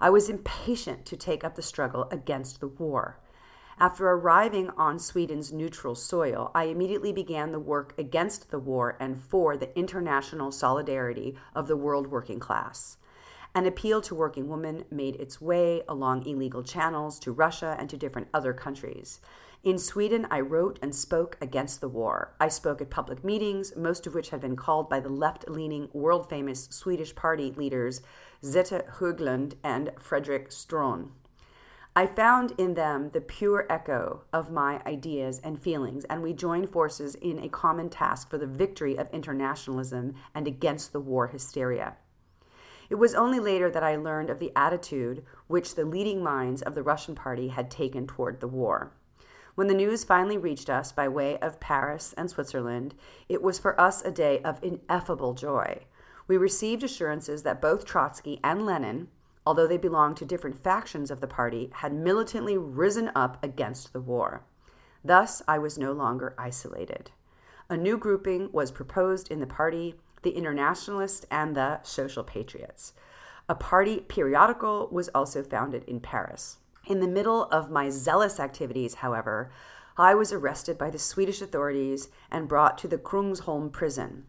I 0.00 0.10
was 0.10 0.30
impatient 0.30 1.04
to 1.06 1.16
take 1.16 1.44
up 1.44 1.56
the 1.56 1.62
struggle 1.62 2.08
against 2.10 2.60
the 2.60 2.68
war. 2.68 3.18
After 3.78 4.10
arriving 4.10 4.70
on 4.76 4.98
Sweden's 4.98 5.52
neutral 5.52 5.94
soil, 5.94 6.50
I 6.54 6.64
immediately 6.64 7.12
began 7.12 7.50
the 7.50 7.58
work 7.58 7.94
against 7.96 8.50
the 8.50 8.58
war 8.58 8.96
and 9.00 9.18
for 9.18 9.56
the 9.56 9.76
international 9.78 10.52
solidarity 10.52 11.36
of 11.54 11.66
the 11.66 11.76
world 11.76 12.06
working 12.08 12.38
class. 12.38 12.98
An 13.52 13.66
appeal 13.66 14.00
to 14.02 14.14
working 14.14 14.48
women 14.48 14.84
made 14.92 15.16
its 15.16 15.40
way 15.40 15.82
along 15.88 16.24
illegal 16.24 16.62
channels 16.62 17.18
to 17.18 17.32
Russia 17.32 17.74
and 17.80 17.90
to 17.90 17.96
different 17.96 18.28
other 18.32 18.52
countries. 18.52 19.20
In 19.64 19.76
Sweden, 19.76 20.26
I 20.30 20.40
wrote 20.40 20.78
and 20.80 20.94
spoke 20.94 21.36
against 21.40 21.80
the 21.80 21.88
war. 21.88 22.32
I 22.40 22.48
spoke 22.48 22.80
at 22.80 22.90
public 22.90 23.24
meetings, 23.24 23.74
most 23.76 24.06
of 24.06 24.14
which 24.14 24.30
had 24.30 24.40
been 24.40 24.54
called 24.54 24.88
by 24.88 25.00
the 25.00 25.08
left 25.08 25.48
leaning, 25.48 25.88
world 25.92 26.30
famous 26.30 26.66
Swedish 26.70 27.14
party 27.14 27.52
leaders 27.52 28.02
Zeth 28.42 28.88
Höglund 28.98 29.54
and 29.64 29.90
Fredrik 29.98 30.50
Ström. 30.50 31.08
I 31.96 32.06
found 32.06 32.52
in 32.56 32.74
them 32.74 33.10
the 33.10 33.20
pure 33.20 33.66
echo 33.68 34.22
of 34.32 34.52
my 34.52 34.80
ideas 34.86 35.40
and 35.42 35.60
feelings, 35.60 36.04
and 36.04 36.22
we 36.22 36.32
joined 36.32 36.70
forces 36.70 37.16
in 37.16 37.40
a 37.40 37.48
common 37.48 37.90
task 37.90 38.30
for 38.30 38.38
the 38.38 38.46
victory 38.46 38.96
of 38.96 39.12
internationalism 39.12 40.14
and 40.36 40.46
against 40.46 40.92
the 40.92 41.00
war 41.00 41.26
hysteria. 41.26 41.96
It 42.90 42.98
was 42.98 43.14
only 43.14 43.38
later 43.38 43.70
that 43.70 43.84
I 43.84 43.94
learned 43.94 44.30
of 44.30 44.40
the 44.40 44.52
attitude 44.56 45.24
which 45.46 45.76
the 45.76 45.84
leading 45.84 46.24
minds 46.24 46.60
of 46.60 46.74
the 46.74 46.82
Russian 46.82 47.14
party 47.14 47.48
had 47.48 47.70
taken 47.70 48.08
toward 48.08 48.40
the 48.40 48.48
war. 48.48 48.90
When 49.54 49.68
the 49.68 49.74
news 49.74 50.02
finally 50.02 50.36
reached 50.36 50.68
us 50.68 50.90
by 50.90 51.06
way 51.06 51.38
of 51.38 51.60
Paris 51.60 52.12
and 52.16 52.28
Switzerland, 52.28 52.94
it 53.28 53.42
was 53.42 53.60
for 53.60 53.80
us 53.80 54.02
a 54.02 54.10
day 54.10 54.42
of 54.42 54.62
ineffable 54.62 55.34
joy. 55.34 55.86
We 56.26 56.36
received 56.36 56.82
assurances 56.82 57.44
that 57.44 57.60
both 57.60 57.84
Trotsky 57.84 58.40
and 58.42 58.66
Lenin, 58.66 59.08
although 59.46 59.68
they 59.68 59.76
belonged 59.76 60.16
to 60.18 60.24
different 60.24 60.62
factions 60.62 61.12
of 61.12 61.20
the 61.20 61.26
party, 61.26 61.70
had 61.74 61.92
militantly 61.92 62.58
risen 62.58 63.10
up 63.14 63.42
against 63.42 63.92
the 63.92 64.00
war. 64.00 64.42
Thus, 65.04 65.42
I 65.46 65.58
was 65.58 65.78
no 65.78 65.92
longer 65.92 66.34
isolated. 66.36 67.12
A 67.68 67.76
new 67.76 67.96
grouping 67.96 68.50
was 68.50 68.72
proposed 68.72 69.30
in 69.30 69.38
the 69.38 69.46
party 69.46 69.94
the 70.22 70.30
Internationalists 70.30 71.26
and 71.30 71.56
the 71.56 71.82
Social 71.82 72.22
Patriots. 72.22 72.92
A 73.48 73.54
party 73.54 74.00
periodical 74.00 74.88
was 74.90 75.08
also 75.08 75.42
founded 75.42 75.84
in 75.84 76.00
Paris. 76.00 76.58
In 76.86 77.00
the 77.00 77.08
middle 77.08 77.44
of 77.44 77.70
my 77.70 77.90
zealous 77.90 78.38
activities, 78.38 78.94
however, 78.94 79.50
I 79.96 80.14
was 80.14 80.32
arrested 80.32 80.78
by 80.78 80.90
the 80.90 80.98
Swedish 80.98 81.42
authorities 81.42 82.08
and 82.30 82.48
brought 82.48 82.78
to 82.78 82.88
the 82.88 82.98
Kungsholm 82.98 83.70
prison. 83.70 84.24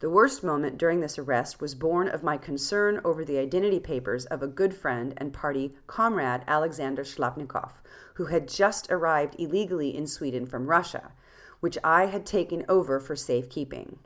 The 0.00 0.10
worst 0.10 0.44
moment 0.44 0.76
during 0.76 1.00
this 1.00 1.18
arrest 1.18 1.60
was 1.60 1.74
born 1.74 2.08
of 2.08 2.22
my 2.22 2.36
concern 2.36 3.00
over 3.04 3.24
the 3.24 3.38
identity 3.38 3.80
papers 3.80 4.26
of 4.26 4.42
a 4.42 4.46
good 4.46 4.74
friend 4.74 5.14
and 5.16 5.32
party 5.32 5.76
comrade, 5.86 6.42
Alexander 6.46 7.04
Shlapnikov, 7.04 7.80
who 8.14 8.26
had 8.26 8.48
just 8.48 8.90
arrived 8.90 9.36
illegally 9.38 9.96
in 9.96 10.06
Sweden 10.06 10.44
from 10.46 10.66
Russia, 10.66 11.12
which 11.60 11.78
I 11.82 12.06
had 12.06 12.26
taken 12.26 12.66
over 12.68 13.00
for 13.00 13.16
safekeeping. 13.16 13.98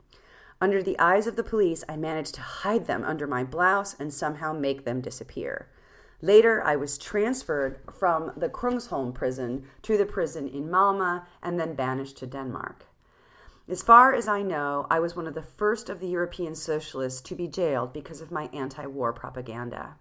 Under 0.61 0.83
the 0.83 0.99
eyes 0.99 1.25
of 1.25 1.37
the 1.37 1.43
police, 1.43 1.85
I 1.87 1.95
managed 1.95 2.35
to 2.35 2.41
hide 2.41 2.85
them 2.85 3.05
under 3.05 3.25
my 3.25 3.45
blouse 3.45 3.95
and 3.97 4.13
somehow 4.13 4.51
make 4.51 4.83
them 4.83 4.99
disappear. 4.99 5.69
Later, 6.21 6.61
I 6.61 6.75
was 6.75 6.97
transferred 6.97 7.79
from 7.89 8.33
the 8.35 8.49
Kungsholm 8.49 9.13
prison 9.13 9.65
to 9.83 9.95
the 9.95 10.05
prison 10.05 10.49
in 10.49 10.67
Malmö 10.67 11.23
and 11.41 11.57
then 11.57 11.75
banished 11.75 12.17
to 12.17 12.27
Denmark. 12.27 12.83
As 13.69 13.81
far 13.81 14.13
as 14.13 14.27
I 14.27 14.41
know, 14.41 14.85
I 14.89 14.99
was 14.99 15.15
one 15.15 15.27
of 15.27 15.33
the 15.33 15.41
first 15.41 15.89
of 15.89 16.01
the 16.01 16.09
European 16.09 16.55
socialists 16.55 17.21
to 17.21 17.35
be 17.35 17.47
jailed 17.47 17.93
because 17.93 18.19
of 18.19 18.29
my 18.29 18.49
anti 18.51 18.85
war 18.85 19.13
propaganda. 19.13 19.95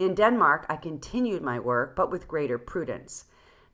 In 0.00 0.16
Denmark, 0.16 0.66
I 0.68 0.74
continued 0.74 1.42
my 1.42 1.60
work, 1.60 1.94
but 1.94 2.10
with 2.10 2.26
greater 2.26 2.58
prudence. 2.58 3.26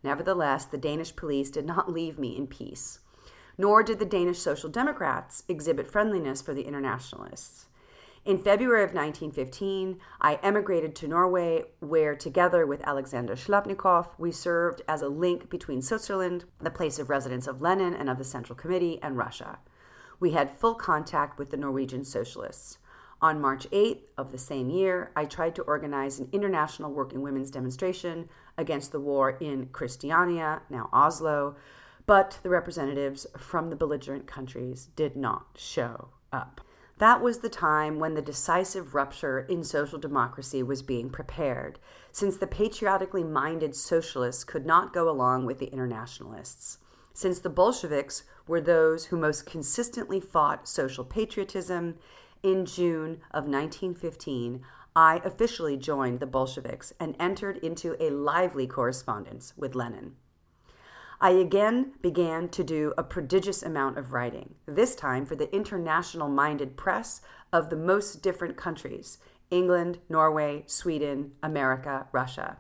Nevertheless, 0.02 0.66
the 0.66 0.76
Danish 0.76 1.16
police 1.16 1.49
did 1.49 1.64
not 1.64 1.90
leave 1.90 2.19
me 2.19 2.37
in 2.37 2.47
peace 2.47 2.99
nor 3.59 3.83
did 3.83 3.99
the 3.99 4.05
Danish 4.05 4.39
Social 4.39 4.69
Democrats 4.69 5.43
exhibit 5.49 5.91
friendliness 5.91 6.43
for 6.43 6.55
the 6.55 6.67
internationalists. 6.67 7.67
In 8.27 8.39
February 8.39 8.83
of 8.83 8.93
1915, 8.93 10.01
I 10.21 10.41
emigrated 10.43 10.97
to 10.97 11.07
Norway, 11.07 11.67
where, 11.79 12.17
together 12.17 12.67
with 12.67 12.83
Alexander 12.83 13.37
Shlapnikov, 13.37 14.09
we 14.19 14.33
served 14.33 14.83
as 14.89 15.01
a 15.01 15.09
link 15.09 15.49
between 15.49 15.81
Switzerland, 15.81 16.45
the 16.61 16.71
place 16.71 16.99
of 16.99 17.09
residence 17.09 17.47
of 17.47 17.63
Lenin 17.63 17.95
and 17.95 18.11
of 18.11 18.19
the 18.19 18.25
Central 18.25 18.57
Committee, 18.57 19.01
and 19.01 19.17
Russia. 19.17 19.61
We 20.19 20.33
had 20.33 20.51
full 20.51 20.75
contact 20.75 21.39
with 21.39 21.51
the 21.51 21.57
Norwegian 21.57 22.05
socialists. 22.05 22.79
On 23.23 23.41
March 23.41 23.71
8th 23.71 24.03
of 24.19 24.33
the 24.33 24.39
same 24.39 24.71
year, 24.71 25.13
I 25.15 25.25
tried 25.25 25.55
to 25.55 25.63
organize 25.63 26.19
an 26.19 26.29
international 26.33 26.93
working 26.93 27.23
women's 27.23 27.53
demonstration 27.53 28.29
against 28.59 28.91
the 28.91 29.01
war 29.01 29.39
in 29.39 29.67
Christiania, 29.67 30.63
now 30.69 30.89
Oslo, 30.93 31.55
but 32.07 32.39
the 32.43 32.49
representatives 32.49 33.27
from 33.37 33.69
the 33.69 33.77
belligerent 33.77 34.27
countries 34.27 34.89
did 34.97 35.17
not 35.17 35.47
show 35.57 36.09
up. 36.33 36.61
That 36.99 37.21
was 37.21 37.41
the 37.41 37.51
time 37.51 37.99
when 37.99 38.15
the 38.15 38.23
decisive 38.23 38.95
rupture 38.95 39.41
in 39.41 39.65
social 39.65 39.99
democracy 39.99 40.63
was 40.63 40.83
being 40.83 41.11
prepared, 41.11 41.79
since 42.13 42.39
the 42.39 42.47
patriotically 42.47 43.25
minded 43.25 43.77
socialists 43.77 44.45
could 44.45 44.65
not 44.65 44.95
go 44.95 45.11
along 45.11 45.45
with 45.45 45.59
the 45.59 45.67
internationalists. 45.67 46.79
Since 47.13 47.41
the 47.41 47.51
Bolsheviks 47.51 48.23
were 48.47 48.61
those 48.61 49.07
who 49.07 49.17
most 49.17 49.45
consistently 49.45 50.21
fought 50.21 50.69
social 50.69 51.05
patriotism, 51.05 51.97
in 52.43 52.65
June 52.65 53.21
of 53.31 53.45
1915, 53.45 54.63
I 54.95 55.21
officially 55.25 55.77
joined 55.77 56.21
the 56.21 56.27
Bolsheviks 56.27 56.93
and 57.01 57.17
entered 57.19 57.57
into 57.59 57.97
a 58.03 58.11
lively 58.11 58.67
correspondence 58.67 59.53
with 59.57 59.75
Lenin. 59.75 60.17
I 61.21 61.31
again 61.31 61.93
began 62.03 62.51
to 62.51 62.63
do 62.63 62.93
a 62.99 63.03
prodigious 63.03 63.63
amount 63.63 63.97
of 63.97 64.13
writing, 64.13 64.55
this 64.67 64.95
time 64.95 65.25
for 65.25 65.35
the 65.35 65.55
international 65.55 66.29
minded 66.29 66.77
press 66.77 67.23
of 67.53 67.71
the 67.71 67.77
most 67.77 68.23
different 68.23 68.57
countries 68.57 69.19
England, 69.51 69.99
Norway, 70.09 70.65
Sweden, 70.67 71.33
America, 71.43 72.07
Russia. 72.13 72.59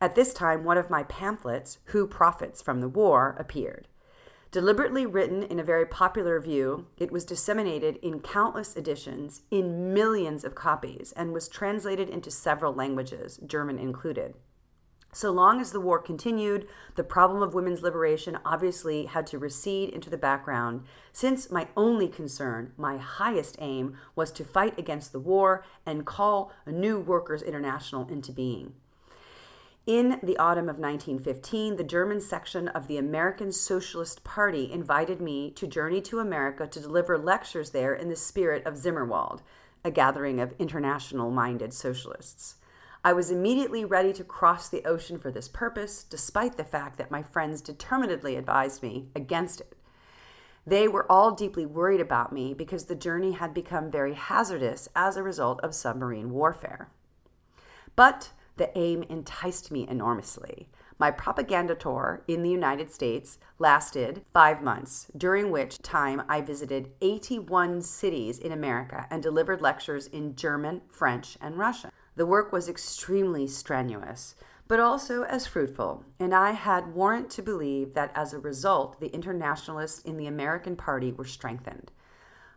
At 0.00 0.14
this 0.14 0.34
time, 0.34 0.64
one 0.64 0.76
of 0.76 0.90
my 0.90 1.04
pamphlets, 1.04 1.78
Who 1.86 2.06
Profits 2.06 2.60
from 2.60 2.80
the 2.80 2.88
War, 2.88 3.36
appeared. 3.38 3.86
Deliberately 4.50 5.06
written 5.06 5.44
in 5.44 5.60
a 5.60 5.64
very 5.64 5.86
popular 5.86 6.40
view, 6.40 6.86
it 6.98 7.12
was 7.12 7.24
disseminated 7.24 7.96
in 8.02 8.20
countless 8.20 8.76
editions 8.76 9.42
in 9.50 9.94
millions 9.94 10.44
of 10.44 10.56
copies 10.56 11.12
and 11.12 11.32
was 11.32 11.48
translated 11.48 12.10
into 12.10 12.30
several 12.30 12.74
languages, 12.74 13.38
German 13.46 13.78
included. 13.78 14.34
So 15.12 15.32
long 15.32 15.60
as 15.60 15.72
the 15.72 15.80
war 15.80 15.98
continued, 15.98 16.68
the 16.94 17.02
problem 17.02 17.42
of 17.42 17.52
women's 17.52 17.82
liberation 17.82 18.38
obviously 18.44 19.06
had 19.06 19.26
to 19.28 19.38
recede 19.38 19.90
into 19.90 20.08
the 20.08 20.16
background, 20.16 20.84
since 21.12 21.50
my 21.50 21.66
only 21.76 22.06
concern, 22.06 22.72
my 22.76 22.96
highest 22.96 23.56
aim, 23.58 23.96
was 24.14 24.30
to 24.32 24.44
fight 24.44 24.78
against 24.78 25.10
the 25.10 25.18
war 25.18 25.64
and 25.84 26.06
call 26.06 26.52
a 26.64 26.70
new 26.70 27.00
Workers' 27.00 27.42
International 27.42 28.06
into 28.08 28.30
being. 28.30 28.74
In 29.84 30.20
the 30.22 30.36
autumn 30.38 30.68
of 30.68 30.78
1915, 30.78 31.74
the 31.74 31.82
German 31.82 32.20
section 32.20 32.68
of 32.68 32.86
the 32.86 32.98
American 32.98 33.50
Socialist 33.50 34.22
Party 34.22 34.70
invited 34.70 35.20
me 35.20 35.50
to 35.52 35.66
journey 35.66 36.00
to 36.02 36.20
America 36.20 36.68
to 36.68 36.80
deliver 36.80 37.18
lectures 37.18 37.70
there 37.70 37.94
in 37.94 38.08
the 38.08 38.14
spirit 38.14 38.64
of 38.64 38.74
Zimmerwald, 38.74 39.40
a 39.82 39.90
gathering 39.90 40.38
of 40.38 40.54
international 40.60 41.32
minded 41.32 41.72
socialists. 41.74 42.59
I 43.02 43.14
was 43.14 43.30
immediately 43.30 43.86
ready 43.86 44.12
to 44.12 44.24
cross 44.24 44.68
the 44.68 44.84
ocean 44.84 45.18
for 45.18 45.30
this 45.30 45.48
purpose, 45.48 46.04
despite 46.04 46.58
the 46.58 46.64
fact 46.64 46.98
that 46.98 47.10
my 47.10 47.22
friends 47.22 47.62
determinedly 47.62 48.36
advised 48.36 48.82
me 48.82 49.08
against 49.16 49.62
it. 49.62 49.74
They 50.66 50.86
were 50.86 51.10
all 51.10 51.30
deeply 51.30 51.64
worried 51.64 52.02
about 52.02 52.30
me 52.30 52.52
because 52.52 52.84
the 52.84 52.94
journey 52.94 53.32
had 53.32 53.54
become 53.54 53.90
very 53.90 54.12
hazardous 54.12 54.86
as 54.94 55.16
a 55.16 55.22
result 55.22 55.60
of 55.62 55.74
submarine 55.74 56.30
warfare. 56.30 56.90
But 57.96 58.32
the 58.58 58.76
aim 58.76 59.02
enticed 59.04 59.70
me 59.70 59.88
enormously. 59.88 60.68
My 60.98 61.10
propaganda 61.10 61.74
tour 61.74 62.22
in 62.28 62.42
the 62.42 62.50
United 62.50 62.92
States 62.92 63.38
lasted 63.58 64.26
five 64.34 64.62
months, 64.62 65.10
during 65.16 65.50
which 65.50 65.78
time 65.78 66.22
I 66.28 66.42
visited 66.42 66.92
81 67.00 67.80
cities 67.80 68.38
in 68.38 68.52
America 68.52 69.06
and 69.10 69.22
delivered 69.22 69.62
lectures 69.62 70.06
in 70.08 70.36
German, 70.36 70.82
French, 70.90 71.38
and 71.40 71.56
Russian. 71.56 71.89
The 72.20 72.26
work 72.26 72.52
was 72.52 72.68
extremely 72.68 73.46
strenuous, 73.46 74.34
but 74.68 74.78
also 74.78 75.22
as 75.22 75.46
fruitful, 75.46 76.04
and 76.18 76.34
I 76.34 76.50
had 76.50 76.94
warrant 76.94 77.30
to 77.30 77.42
believe 77.42 77.94
that 77.94 78.12
as 78.14 78.34
a 78.34 78.38
result, 78.38 79.00
the 79.00 79.08
internationalists 79.14 80.02
in 80.02 80.18
the 80.18 80.26
American 80.26 80.76
Party 80.76 81.12
were 81.12 81.24
strengthened. 81.24 81.90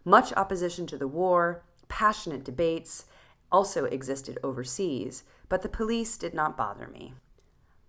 Much 0.03 0.33
opposition 0.33 0.85
to 0.87 0.97
the 0.97 1.07
war, 1.07 1.63
passionate 1.87 2.43
debates, 2.43 3.05
also 3.53 3.85
existed 3.85 4.37
overseas, 4.43 5.23
but 5.47 5.61
the 5.61 5.69
police 5.69 6.17
did 6.17 6.33
not 6.33 6.57
bother 6.57 6.89
me. 6.89 7.13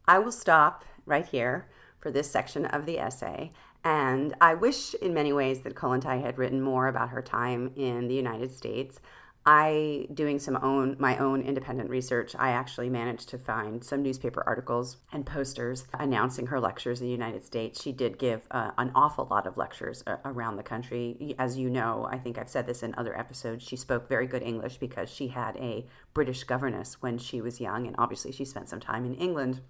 I 0.07 0.21
will 0.21 0.31
stop 0.31 0.85
right 1.07 1.26
here 1.26 1.66
for 1.99 2.12
this 2.12 2.31
section 2.31 2.66
of 2.66 2.87
the 2.87 3.00
essay. 3.00 3.50
And 3.83 4.35
I 4.40 4.54
wish 4.54 4.95
in 4.95 5.12
many 5.12 5.33
ways 5.33 5.62
that 5.62 5.75
Kollontai 5.75 6.23
had 6.23 6.38
written 6.38 6.62
more 6.62 6.87
about 6.87 7.11
her 7.11 7.21
time 7.21 7.73
in 7.75 8.07
the 8.07 8.14
United 8.14 8.52
States. 8.52 9.00
I 9.46 10.06
doing 10.14 10.38
some 10.38 10.58
own 10.62 10.96
my 10.98 11.18
own 11.18 11.42
independent 11.42 11.90
research, 11.90 12.34
I 12.38 12.50
actually 12.50 12.88
managed 12.88 13.28
to 13.28 13.38
find 13.38 13.84
some 13.84 14.02
newspaper 14.02 14.42
articles 14.46 14.96
and 15.12 15.26
posters 15.26 15.84
announcing 15.92 16.46
her 16.46 16.58
lectures 16.58 17.00
in 17.00 17.06
the 17.06 17.12
United 17.12 17.44
States. 17.44 17.82
She 17.82 17.92
did 17.92 18.18
give 18.18 18.46
uh, 18.50 18.70
an 18.78 18.90
awful 18.94 19.28
lot 19.30 19.46
of 19.46 19.58
lectures 19.58 20.02
uh, 20.06 20.16
around 20.24 20.56
the 20.56 20.62
country. 20.62 21.34
As 21.38 21.58
you 21.58 21.68
know, 21.68 22.08
I 22.10 22.16
think 22.16 22.38
I've 22.38 22.48
said 22.48 22.66
this 22.66 22.82
in 22.82 22.94
other 22.96 23.18
episodes, 23.18 23.62
she 23.62 23.76
spoke 23.76 24.08
very 24.08 24.26
good 24.26 24.42
English 24.42 24.78
because 24.78 25.10
she 25.10 25.28
had 25.28 25.56
a 25.56 25.86
British 26.14 26.44
governess 26.44 27.02
when 27.02 27.18
she 27.18 27.42
was 27.42 27.60
young 27.60 27.86
and 27.86 27.96
obviously 27.98 28.32
she 28.32 28.46
spent 28.46 28.70
some 28.70 28.80
time 28.80 29.04
in 29.04 29.14
England 29.14 29.60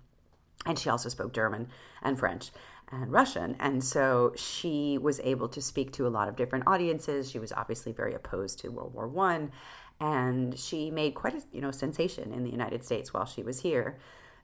and 0.66 0.78
she 0.78 0.90
also 0.90 1.08
spoke 1.08 1.32
German 1.32 1.68
and 2.02 2.18
French 2.18 2.50
and 2.90 3.12
Russian. 3.12 3.56
And 3.60 3.82
so 3.82 4.32
she 4.36 4.98
was 4.98 5.20
able 5.20 5.48
to 5.48 5.62
speak 5.62 5.92
to 5.92 6.06
a 6.06 6.08
lot 6.08 6.28
of 6.28 6.36
different 6.36 6.66
audiences. 6.66 7.30
She 7.30 7.38
was 7.38 7.52
obviously 7.52 7.92
very 7.92 8.14
opposed 8.14 8.58
to 8.60 8.68
World 8.68 8.94
War 8.94 9.08
One, 9.08 9.52
and 10.00 10.58
she 10.58 10.90
made 10.90 11.14
quite 11.14 11.34
a 11.34 11.42
you 11.52 11.60
know 11.60 11.70
sensation 11.70 12.32
in 12.32 12.44
the 12.44 12.50
United 12.50 12.84
States 12.84 13.12
while 13.12 13.26
she 13.26 13.42
was 13.42 13.60
here. 13.60 13.98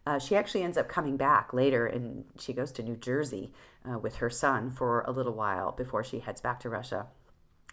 Uh, 0.06 0.18
she 0.18 0.34
actually 0.34 0.62
ends 0.62 0.78
up 0.78 0.88
coming 0.88 1.16
back 1.16 1.52
later, 1.52 1.86
and 1.86 2.24
she 2.38 2.54
goes 2.54 2.72
to 2.72 2.82
New 2.82 2.96
Jersey 2.96 3.52
uh, 3.88 3.98
with 3.98 4.16
her 4.16 4.30
son 4.30 4.70
for 4.70 5.02
a 5.02 5.10
little 5.10 5.34
while 5.34 5.72
before 5.72 6.02
she 6.02 6.20
heads 6.20 6.40
back 6.40 6.60
to 6.60 6.70
Russia. 6.70 7.06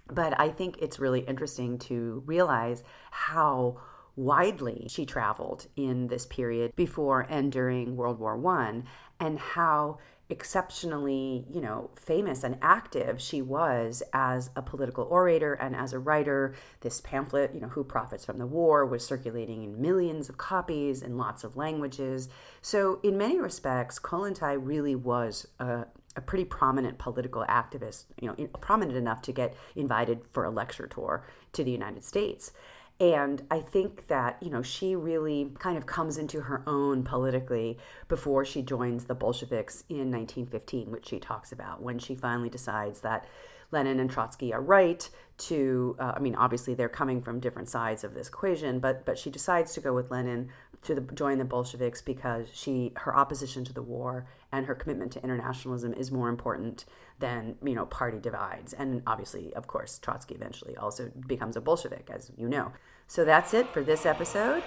But 0.09 0.39
I 0.39 0.49
think 0.49 0.77
it's 0.79 0.99
really 0.99 1.21
interesting 1.21 1.77
to 1.79 2.23
realize 2.25 2.83
how 3.11 3.79
widely 4.17 4.87
she 4.89 5.05
traveled 5.05 5.67
in 5.77 6.07
this 6.07 6.25
period 6.25 6.75
before 6.75 7.25
and 7.29 7.51
during 7.51 7.95
World 7.95 8.19
War 8.19 8.35
One, 8.35 8.83
and 9.19 9.39
how 9.39 9.99
exceptionally, 10.29 11.45
you 11.49 11.61
know, 11.61 11.89
famous 11.95 12.43
and 12.43 12.57
active 12.61 13.21
she 13.21 13.41
was 13.41 14.03
as 14.11 14.49
a 14.57 14.61
political 14.61 15.05
orator 15.05 15.53
and 15.53 15.75
as 15.75 15.93
a 15.93 15.99
writer. 15.99 16.53
This 16.81 16.99
pamphlet, 16.99 17.53
you 17.53 17.61
know, 17.61 17.69
Who 17.69 17.83
Profits 17.83 18.25
from 18.25 18.37
the 18.37 18.45
War, 18.45 18.85
was 18.85 19.05
circulating 19.05 19.63
in 19.63 19.81
millions 19.81 20.27
of 20.27 20.37
copies 20.37 21.01
in 21.01 21.17
lots 21.17 21.43
of 21.43 21.55
languages. 21.55 22.27
So, 22.61 22.99
in 23.03 23.17
many 23.17 23.39
respects, 23.39 23.99
Kollontai 23.99 24.57
really 24.59 24.95
was 24.95 25.47
a, 25.59 25.85
a 26.17 26.21
pretty 26.21 26.45
prominent 26.45 26.97
political 26.97 27.45
activist, 27.47 28.05
you 28.19 28.27
know, 28.27 28.47
prominent 28.59 28.97
enough 28.97 29.21
to 29.23 29.31
get 29.31 29.55
invited 29.75 30.21
for 30.33 30.43
a 30.43 30.49
lecture 30.49 30.87
tour 30.87 31.25
to 31.53 31.63
the 31.63 31.71
United 31.71 32.03
States. 32.03 32.51
And 32.99 33.43
I 33.51 33.59
think 33.59 34.07
that, 34.07 34.37
you 34.41 34.49
know, 34.49 34.63
she 34.63 34.95
really 34.95 35.51
kind 35.59 35.77
of 35.77 35.85
comes 35.85 36.17
into 36.17 36.41
her 36.41 36.63
own 36.65 37.03
politically 37.03 37.77
before 38.07 38.43
she 38.43 38.63
joins 38.63 39.05
the 39.05 39.13
Bolsheviks 39.13 39.83
in 39.89 40.11
1915, 40.11 40.89
which 40.89 41.07
she 41.07 41.19
talks 41.19 41.51
about 41.51 41.81
when 41.81 41.99
she 41.99 42.15
finally 42.15 42.49
decides 42.49 43.01
that 43.01 43.27
Lenin 43.71 43.99
and 43.99 44.09
Trotsky 44.09 44.53
are 44.53 44.61
right 44.61 45.07
to, 45.37 45.95
uh, 45.99 46.13
I 46.15 46.19
mean, 46.19 46.35
obviously 46.35 46.73
they're 46.73 46.89
coming 46.89 47.21
from 47.21 47.39
different 47.39 47.69
sides 47.69 48.03
of 48.03 48.13
this 48.13 48.29
equation, 48.29 48.79
but, 48.79 49.05
but 49.05 49.19
she 49.19 49.29
decides 49.29 49.73
to 49.73 49.81
go 49.81 49.93
with 49.93 50.09
Lenin 50.09 50.49
to 50.87 50.95
the, 50.95 51.01
join 51.13 51.37
the 51.37 51.45
Bolsheviks 51.45 52.01
because 52.01 52.47
she, 52.51 52.91
her 52.95 53.15
opposition 53.15 53.63
to 53.65 53.73
the 53.73 53.81
war 53.81 54.25
and 54.51 54.65
her 54.65 54.75
commitment 54.75 55.11
to 55.13 55.23
internationalism 55.23 55.93
is 55.93 56.11
more 56.11 56.29
important 56.29 56.85
than 57.19 57.55
you 57.63 57.75
know 57.75 57.85
party 57.85 58.19
divides. 58.19 58.73
And 58.73 59.03
obviously, 59.05 59.53
of 59.53 59.67
course, 59.67 59.99
Trotsky 59.99 60.35
eventually 60.35 60.75
also 60.75 61.11
becomes 61.27 61.55
a 61.55 61.61
Bolshevik, 61.61 62.09
as 62.13 62.31
you 62.37 62.47
know. 62.49 62.71
So 63.07 63.23
that's 63.23 63.53
it 63.53 63.67
for 63.73 63.83
this 63.83 64.05
episode. 64.05 64.63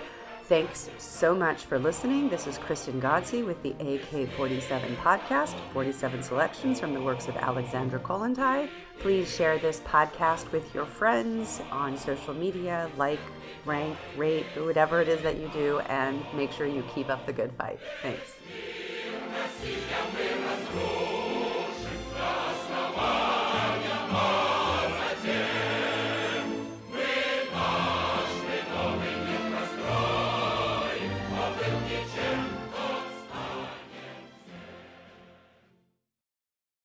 Thanks 0.51 0.91
so 0.99 1.33
much 1.33 1.67
for 1.67 1.79
listening. 1.79 2.29
This 2.29 2.49
is 2.49 2.59
Kristen 2.59 3.01
Ghodsee 3.01 3.47
with 3.47 3.63
the 3.63 3.71
AK 3.79 4.29
47 4.31 4.97
podcast, 4.97 5.55
47 5.73 6.25
selections 6.25 6.81
from 6.81 6.93
the 6.93 7.01
works 7.01 7.29
of 7.29 7.37
Alexandra 7.37 8.01
Kollontai. 8.01 8.69
Please 8.99 9.33
share 9.33 9.59
this 9.59 9.79
podcast 9.87 10.51
with 10.51 10.75
your 10.75 10.87
friends 10.87 11.63
on 11.71 11.97
social 11.97 12.35
media, 12.35 12.91
like, 12.97 13.21
rank, 13.65 13.97
rate, 14.17 14.45
whatever 14.57 15.01
it 15.01 15.07
is 15.07 15.23
that 15.23 15.37
you 15.37 15.49
do, 15.53 15.79
and 15.87 16.21
make 16.35 16.51
sure 16.51 16.67
you 16.67 16.83
keep 16.97 17.11
up 17.11 17.25
the 17.27 17.33
good 17.33 17.53
fight. 17.53 17.79
Thanks. 18.03 18.35